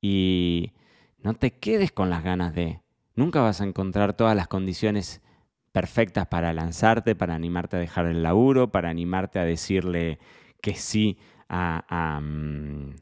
Y 0.00 0.74
no 1.18 1.34
te 1.34 1.50
quedes 1.50 1.90
con 1.90 2.08
las 2.08 2.22
ganas 2.22 2.54
de. 2.54 2.82
Nunca 3.16 3.40
vas 3.40 3.60
a 3.60 3.64
encontrar 3.64 4.12
todas 4.12 4.36
las 4.36 4.46
condiciones 4.46 5.20
perfectas 5.72 6.26
para 6.26 6.52
lanzarte, 6.52 7.14
para 7.14 7.34
animarte 7.34 7.76
a 7.76 7.80
dejar 7.80 8.06
el 8.06 8.22
laburo, 8.22 8.70
para 8.70 8.90
animarte 8.90 9.38
a 9.38 9.44
decirle 9.44 10.18
que 10.60 10.74
sí 10.74 11.18
a... 11.48 12.20
Mm, 12.20 12.94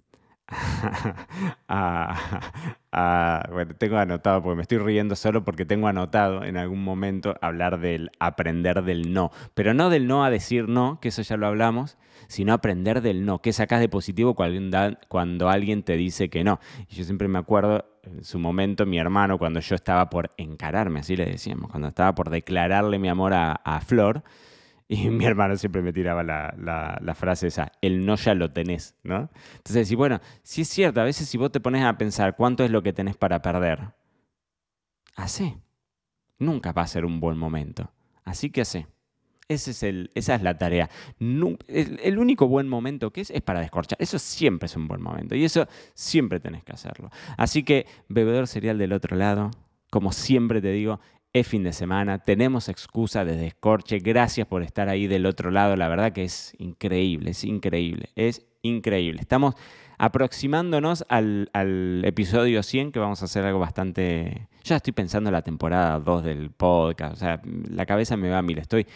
bueno, 3.51 3.75
tengo 3.77 3.99
anotado, 3.99 4.43
porque 4.43 4.57
me 4.57 4.63
estoy 4.63 4.79
riendo 4.79 5.15
solo 5.15 5.45
porque 5.45 5.67
tengo 5.67 5.89
anotado 5.89 6.43
en 6.45 6.57
algún 6.57 6.83
momento 6.83 7.37
hablar 7.43 7.81
del 7.81 8.11
aprender 8.19 8.83
del 8.83 9.13
no, 9.13 9.31
pero 9.55 9.75
no 9.75 9.91
del 9.91 10.07
no 10.07 10.25
a 10.25 10.31
decir 10.31 10.69
no, 10.69 10.99
que 11.01 11.09
eso 11.09 11.21
ya 11.23 11.37
lo 11.37 11.47
hablamos, 11.47 11.99
sino 12.28 12.52
aprender 12.52 13.00
del 13.00 13.25
no, 13.25 13.40
que 13.40 13.52
sacas 13.52 13.80
de 13.80 13.88
positivo 13.88 14.35
cuando, 14.35 15.49
alguien 15.49 15.82
te 15.82 15.97
dice 15.97 16.28
que 16.28 16.44
no. 16.44 16.61
Y 16.88 16.94
yo 16.94 17.04
siempre 17.04 17.26
me 17.26 17.38
acuerdo 17.38 17.85
en 18.02 18.23
su 18.23 18.38
momento 18.38 18.87
mi 18.87 18.99
hermano, 18.99 19.38
cuando 19.38 19.61
yo 19.61 19.75
estaba 19.75 20.08
por 20.11 20.30
encararme, 20.37 21.00
así 21.00 21.16
le 21.16 21.25
decíamos, 21.25 21.70
cuando 21.70 21.88
estaba 21.88 22.14
por 22.14 22.30
declararle 22.30 22.99
mi 22.99 23.08
amor 23.08 23.32
a, 23.35 23.80
Flor, 23.85 24.23
y 24.87 25.08
mi 25.11 25.25
hermano 25.25 25.56
siempre 25.56 25.82
me 25.82 25.92
tiraba 25.92 26.23
la, 26.23 27.14
frase 27.14 27.49
esa, 27.49 27.73
el 27.80 28.04
no 28.04 28.14
ya 28.16 28.35
lo 28.35 28.52
tenés, 28.52 28.94
¿no? 29.02 29.30
Entonces, 29.56 29.90
y 29.90 29.94
bueno, 29.94 30.20
si 30.42 30.62
es 30.62 30.68
cierto, 30.68 31.00
a 31.00 31.04
veces 31.04 31.28
si 31.28 31.38
vos 31.38 31.50
te 31.50 31.61
pones 31.61 31.82
a 31.82 31.97
pensar 31.97 32.37
cuánto 32.37 32.62
es 32.62 32.70
lo 32.70 32.82
que 32.82 32.92
tenés 32.92 33.16
para 33.16 33.40
perder, 33.40 33.94
así. 35.16 35.56
Nunca 36.38 36.73
va 36.73 36.82
a 36.82 36.87
ser 36.87 37.04
un 37.04 37.18
buen 37.18 37.37
momento. 37.37 37.90
Así 38.25 38.50
que 38.50 38.61
así. 38.61 38.87
Es 39.49 39.83
el, 39.83 40.11
esa 40.14 40.35
es 40.35 40.43
la 40.43 40.59
tarea. 40.59 40.90
el, 41.19 42.19
único 42.19 42.47
buen 42.49 42.69
momento 42.69 43.11
que 43.11 43.23
es 43.23 43.31
es 43.31 43.40
para 43.40 43.61
descorchar. 43.61 43.97
Eso 44.00 44.19
siempre 44.19 44.67
es 44.67 44.76
un 44.76 44.87
buen 44.87 45.00
momento 45.00 45.35
y 45.35 45.45
eso 45.45 45.67
siempre 45.95 46.38
tenés 46.38 46.64
que 46.64 46.73
hacerlo. 46.73 47.11
Así 47.38 47.62
que, 47.62 47.87
bebedor 48.09 48.47
cereal 48.47 48.76
del 48.76 48.93
otro 48.93 49.17
lado, 49.17 49.50
como 49.90 50.12
siempre 50.12 50.61
te 50.61 50.71
digo, 50.71 51.00
es 51.33 51.47
fin 51.47 51.62
de 51.62 51.73
semana, 51.73 52.19
tenemos 52.19 52.69
excusa 52.69 53.25
de 53.25 53.37
descorche. 53.37 54.00
Gracias 54.00 54.47
por 54.47 54.62
estar 54.62 54.88
ahí 54.88 55.07
del 55.07 55.26
otro 55.26 55.50
lado. 55.50 55.76
La 55.76 55.88
verdad 55.88 56.12
que 56.12 56.25
es 56.25 56.55
increíble, 56.59 57.31
es 57.31 57.45
increíble, 57.45 58.11
es 58.17 58.47
increíble. 58.62 59.21
Estamos 59.21 59.55
aproximándonos 59.99 61.05
al, 61.09 61.50
al, 61.52 62.02
episodio 62.05 62.62
100, 62.62 62.93
que 62.93 62.99
vamos 62.99 63.23
a 63.23 63.25
hacer 63.25 63.45
algo 63.45 63.59
bastante... 63.59 64.49
Ya 64.62 64.76
estoy 64.76 64.93
pensando 64.93 65.28
en 65.28 65.35
la 65.35 65.43
temporada 65.43 65.99
2 65.99 66.25
del 66.25 66.50
podcast, 66.50 67.14
o 67.14 67.17
sea, 67.17 67.40
la 67.45 67.85
cabeza 67.85 68.17
me 68.17 68.28
va 68.28 68.38
a 68.38 68.43
mil. 68.43 68.59
Estoy 68.59 68.87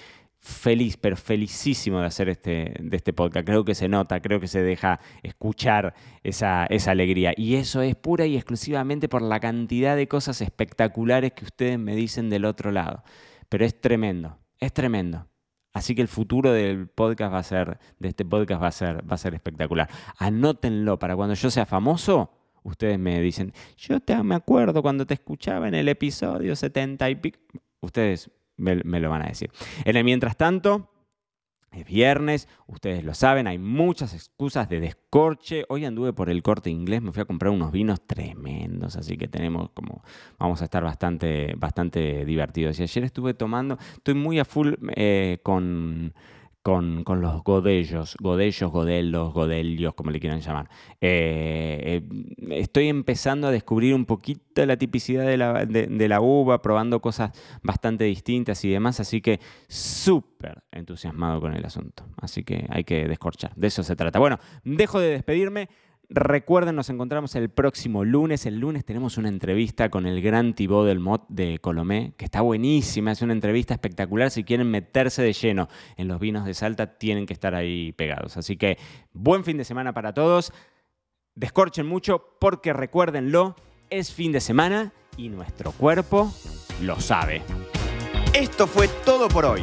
feliz, 0.43 0.97
pero 0.97 1.17
felicísimo 1.17 2.01
de 2.01 2.07
hacer 2.07 2.29
este, 2.29 2.75
de 2.81 2.97
este 2.97 3.13
podcast. 3.13 3.47
Creo 3.47 3.65
que 3.65 3.77
se 3.77 3.89
nota, 3.89 4.21
creo 4.21 4.41
que 4.41 4.49
se 4.49 4.61
deja 4.61 4.99
escuchar 5.23 5.95
esa, 6.25 6.67
esa 6.67 6.91
alegría. 6.91 7.33
Y 7.37 7.55
eso 7.55 7.81
es 7.81 7.95
pura 7.95 8.27
y 8.27 8.35
exclusivamente 8.37 9.09
por 9.09 9.23
la 9.23 9.39
cantidad 9.39 9.97
de 9.97 10.09
cosas 10.09 10.41
espectaculares 10.41 11.33
que 11.33 11.45
ustedes 11.45 11.79
me 11.79 11.95
dicen 11.95 12.29
del 12.29 12.45
otro 12.45 12.73
lado. 12.73 13.05
Pero 13.49 13.65
es 13.65 13.81
tremendo, 13.81 14.39
es 14.59 14.73
tremendo. 14.73 15.29
Así 15.73 15.95
que 15.95 16.03
el 16.03 16.09
futuro 16.09 16.53
del 16.53 16.89
podcast 16.89 17.33
va 17.33 17.39
a 17.39 17.45
ser, 17.45 17.79
de 18.01 18.09
este 18.09 18.25
podcast 18.25 18.61
va 18.61 18.67
a 18.67 18.73
ser, 18.73 19.11
va 19.11 19.15
a 19.15 19.19
ser 19.19 19.35
espectacular. 19.35 19.89
Anótenlo 20.19 20.99
para 20.99 21.15
cuando 21.15 21.35
yo 21.35 21.51
sea 21.51 21.67
famoso. 21.67 22.33
Ustedes 22.65 22.99
me 22.99 23.21
dicen, 23.21 23.53
yo 23.77 24.01
te, 24.01 24.21
me 24.23 24.35
acuerdo 24.35 24.83
cuando 24.83 25.07
te 25.07 25.15
escuchaba 25.15 25.69
en 25.69 25.75
el 25.75 25.89
episodio 25.89 26.57
70 26.57 27.11
y 27.11 27.15
pico. 27.15 27.39
Ustedes 27.81 28.31
me, 28.63 29.01
lo 29.01 29.11
van 29.11 29.23
a 29.23 29.27
decir. 29.27 29.51
Mientras 30.05 30.37
tanto, 30.37 30.89
es 31.73 31.87
viernes, 31.87 32.49
ustedes 32.67 33.03
lo 33.03 33.15
saben, 33.15 33.47
hay 33.47 33.59
muchas 33.59 34.15
excusas 34.15 34.69
de 34.69 34.81
descorche. 34.81 35.65
Hoy 35.69 35.85
anduve 35.85 36.13
por 36.13 36.29
el 36.29 36.43
corte 36.43 36.71
inglés, 36.71 37.01
me 37.03 37.13
fui 37.13 37.23
a 37.23 37.25
comprar 37.25 37.51
unos 37.51 37.73
vinos 37.73 38.07
tremendos, 38.07 38.97
así 38.97 39.17
que 39.17 39.27
tenemos 39.27 39.71
como, 39.71 40.03
vamos 40.39 40.61
a 40.61 40.65
estar 40.65 40.85
bastante, 40.85 41.55
bastante 41.57 42.25
divertidos. 42.25 42.79
Y 42.79 42.83
ayer 42.83 43.05
estuve 43.05 43.35
tomando, 43.35 43.79
estoy 43.95 44.15
muy 44.15 44.39
a 44.39 44.45
full 44.45 44.75
eh, 44.95 45.39
con 45.43 46.15
con, 46.63 47.05
los 47.05 47.43
godellos, 47.43 48.17
godellos, 48.21 48.71
godelos, 48.71 49.33
godelios, 49.33 49.95
como 49.95 50.11
le 50.11 50.21
quieran 50.21 50.41
llamar. 50.41 50.69
Eh, 51.01 52.03
eh, 52.09 52.61
estoy 52.61 52.89
empezando 52.89 53.49
a 53.49 53.51
descubrir 53.51 53.95
un 53.95 54.07
poquito 54.07 54.65
la 54.65 54.77
tipicidad 54.77 55.27
de 55.27 55.37
la, 55.37 55.67
de, 55.67 56.09
la, 56.09 56.21
uva, 56.21 56.63
probando 56.63 57.01
cosas 57.01 57.33
bastante 57.63 58.05
distintas 58.05 58.65
y 58.65 58.71
demás, 58.71 59.01
así 59.01 59.21
que 59.21 59.41
súper 59.69 60.63
entusiasmado 60.71 61.41
con 61.41 61.55
el 61.55 61.65
asunto. 61.65 62.05
Así 62.17 62.45
que 62.45 62.67
hay 62.69 62.85
que 62.85 63.09
descorchar, 63.09 63.53
de 63.57 63.67
eso 63.67 63.83
se 63.83 63.97
trata. 63.97 64.21
Bueno, 64.21 64.39
dejo 64.65 65.01
de 65.01 65.11
despedirme 65.11 65.69
Recuerden, 66.15 66.77
nos 66.77 66.91
encontramos 66.91 67.35
el 67.37 67.49
próximo 67.49 68.05
lunes. 68.05 68.45
El 68.45 68.59
lunes 68.61 68.85
tenemos 68.85 69.17
una 69.17 69.31
entrevista 69.31 69.89
con 69.89 70.05
el 70.05 70.21
gran 70.21 70.53
Thibaut 70.53 70.87
del 70.87 71.01
Mot 71.01 71.25
de 71.31 71.59
Colomé, 71.59 72.13
que 72.19 72.27
está 72.27 72.43
buenísima, 72.43 73.13
es 73.13 73.23
una 73.23 73.33
entrevista 73.33 73.73
espectacular. 73.73 74.31
Si 74.31 74.45
quieren 74.45 74.71
meterse 74.71 75.23
de 75.23 75.33
lleno 75.33 75.71
en 75.97 76.09
los 76.09 76.21
vinos 76.21 76.45
de 76.45 76.53
Salta, 76.53 76.99
tienen 76.99 77.25
que 77.25 77.33
estar 77.33 77.55
ahí 77.55 77.93
pegados. 77.93 78.37
Así 78.37 78.59
que 78.59 78.77
buen 79.15 79.43
fin 79.43 79.57
de 79.57 79.65
semana 79.65 79.95
para 79.95 80.13
todos. 80.13 80.53
Descorchen 81.35 81.87
mucho 81.87 82.37
porque 82.39 82.75
recuérdenlo, 82.75 83.57
es 83.89 84.13
fin 84.13 84.33
de 84.33 84.41
semana 84.41 84.93
y 85.17 85.31
nuestro 85.31 85.73
cuerpo 85.73 86.31
lo 86.83 87.01
sabe. 87.01 87.41
Esto 88.35 88.67
fue 88.67 88.89
todo 89.07 89.29
por 89.29 89.47
hoy. 89.47 89.63